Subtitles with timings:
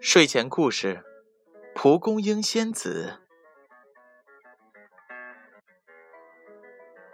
[0.00, 1.02] 睡前故事：
[1.74, 3.20] 蒲公英仙子。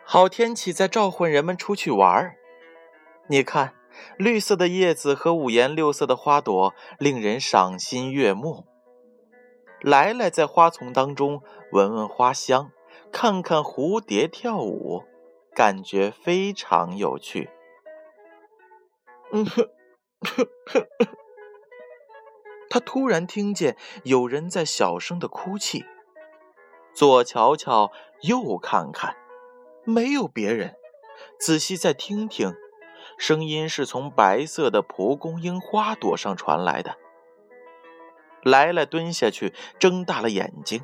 [0.04, 2.36] 好天气在召唤人们出去玩儿。
[3.28, 3.74] 你看，
[4.18, 8.66] 绿色的叶子和五颜六色的花朵，令人赏心悦目。
[9.80, 12.72] 来来在花丛当中闻闻花香，
[13.10, 15.04] 看看蝴蝶跳舞，
[15.54, 17.48] 感觉非常有趣。
[19.32, 19.68] 嗯哼，
[20.20, 20.86] 哼哼。
[22.72, 25.84] 他突然听见有人在小声的哭泣，
[26.94, 29.14] 左瞧瞧，右看看，
[29.84, 30.74] 没有别人。
[31.38, 32.54] 仔细再听听，
[33.18, 36.96] 声音是从白色的蒲公英花朵上传来的。
[38.42, 40.80] 来来蹲下去，睁大了眼睛，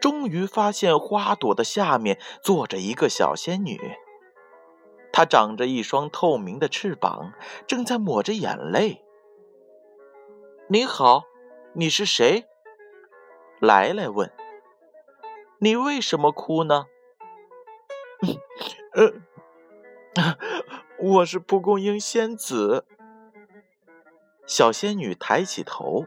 [0.00, 3.78] 终于发现花朵的下面坐着一个小仙女。
[5.12, 7.32] 她长着一双透明的翅膀，
[7.68, 9.04] 正在抹着眼泪。
[10.70, 11.22] 你好，
[11.78, 12.44] 你是谁？
[13.60, 14.32] 来来问。
[15.60, 16.86] 你为什么哭呢？
[18.94, 19.12] 呃，
[20.98, 22.84] 我是蒲公英仙子。
[24.44, 26.06] 小仙女抬起头。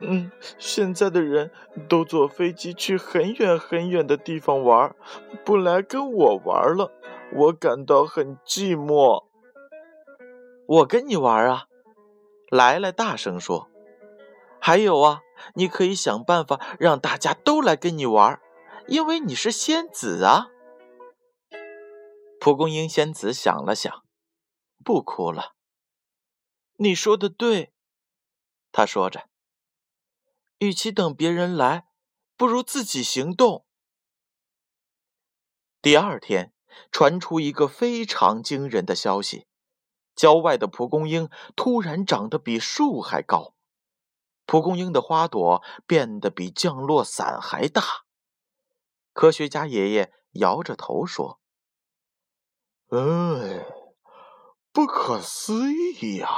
[0.00, 1.50] 嗯，现在的人
[1.86, 4.96] 都坐飞机去很远很远的地方玩，
[5.44, 6.90] 不来跟我玩了，
[7.34, 9.26] 我感到很寂寞。
[10.66, 11.66] 我跟你玩啊！
[12.48, 13.68] 来来，大声说！
[14.66, 15.22] 还有啊，
[15.54, 18.40] 你可以想办法让大家都来跟你玩，
[18.88, 20.48] 因为你是仙子啊。
[22.40, 24.04] 蒲公英仙子想了想，
[24.82, 25.54] 不哭了。
[26.78, 27.72] 你说的对，
[28.72, 29.28] 他说着。
[30.58, 31.86] 与其等别人来，
[32.36, 33.64] 不如自己行动。
[35.80, 36.52] 第二天，
[36.90, 39.46] 传出一个非常惊人的消息。
[40.16, 43.54] 郊外的蒲公英突然长得比树还高，
[44.46, 47.82] 蒲公英的花朵变得比降落伞还大。
[49.12, 51.40] 科学家爷爷摇着头说
[52.90, 53.66] ：“哎，
[54.72, 56.28] 不可思议呀，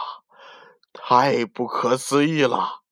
[0.92, 2.82] 太不可思议了！”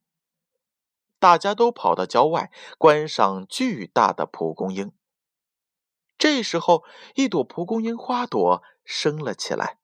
[1.19, 4.93] 大家都跑到郊外观赏巨大的蒲公英。
[6.19, 6.85] 这时候，
[7.15, 9.79] 一朵蒲公英花朵升了起来。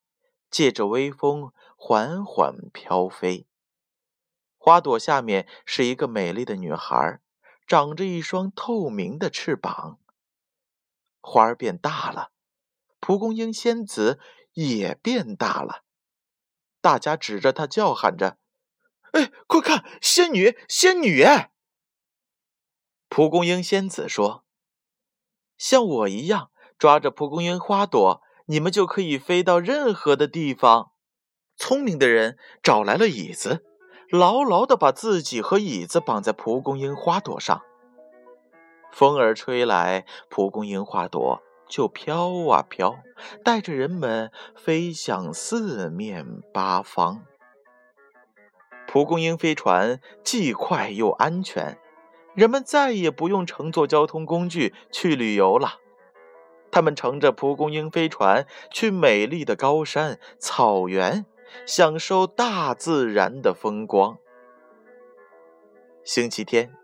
[0.51, 3.47] 借着微风缓缓飘飞，
[4.65, 7.19] 花朵下面是一个美丽的女孩，
[7.67, 9.99] 长着一双透明的翅膀。
[11.21, 12.31] 花儿变大了，
[13.01, 14.21] 蒲公英仙子
[14.53, 15.83] 也变大了。
[16.81, 18.39] 大家指着她叫喊着
[19.11, 21.25] ：“哎，快看，仙女，仙女！”
[23.11, 24.45] 蒲公英仙子说
[25.59, 30.93] ：“像我一样，抓着蒲公英花朵。”你们就可以飞到任何的地方。
[31.57, 33.65] 聪明的人找来了椅子，
[34.13, 37.63] 牢牢地把自己和椅子绑在蒲公英花朵上。
[38.93, 42.97] 风儿吹来，蒲公英花朵就飘啊飘，
[43.43, 47.23] 带着人们飞向四面八方。
[48.87, 51.79] 蒲公英飞船既快又安全，
[52.35, 55.79] 人们再也不用乘坐交通工具去旅游了。
[56.71, 61.25] 他们乘着蒲公英飞船去美丽的高山、草原，
[61.67, 64.19] 享受大自然的风光。
[66.05, 66.75] 星期天，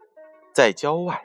[0.53, 1.23] 在郊外，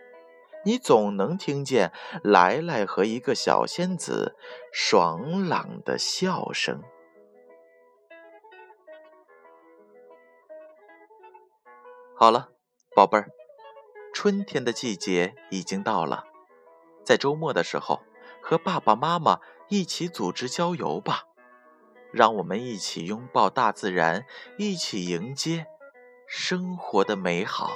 [0.66, 1.92] 你总能听见
[2.24, 4.36] 来来和一个小仙子
[4.72, 6.81] 爽朗的笑声。
[12.16, 12.50] 好了，
[12.96, 13.30] 宝贝儿，
[14.14, 16.25] 春天的季节已经到了，
[17.04, 18.02] 在周末的时候。
[18.46, 19.40] 和爸爸妈妈
[19.70, 21.24] 一起组织郊游吧，
[22.13, 24.25] 让我们一起拥抱大自然，
[24.57, 25.66] 一起迎接
[26.28, 27.72] 生活的美好。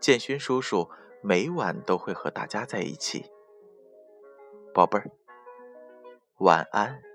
[0.00, 0.90] 建勋叔叔
[1.22, 3.30] 每晚都会和大家在一起，
[4.72, 5.10] 宝贝儿，
[6.38, 7.07] 晚安。